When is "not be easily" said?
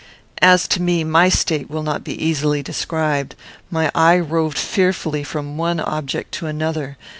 1.83-2.63